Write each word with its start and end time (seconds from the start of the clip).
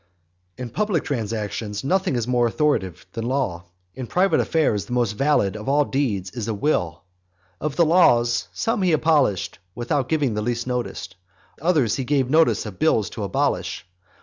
In 0.57 0.71
public 0.71 1.03
transactions 1.03 1.83
nothing 1.83 2.15
is 2.15 2.27
more 2.27 2.47
authoritative 2.47 3.05
than 3.13 3.27
law; 3.27 3.65
in 3.93 4.07
private 4.07 4.39
affairs 4.39 4.85
the 4.85 4.93
most 4.93 5.11
valid 5.11 5.55
of 5.55 5.69
all 5.69 5.85
deeds 5.85 6.31
is 6.31 6.47
a 6.47 6.55
will. 6.55 7.03
Of 7.59 7.75
the 7.75 7.85
laws, 7.85 8.47
some 8.51 8.81
he 8.81 8.93
abolished 8.93 9.59
without 9.75 10.09
giving 10.09 10.33
the 10.33 10.41
least 10.41 10.65
notice; 10.65 11.07
others 11.61 11.97
he 11.97 12.03
gave 12.03 12.31
notice 12.31 12.65
of 12.65 12.79
bills 12.79 13.11
to 13.11 13.21
abolish. 13.23 13.85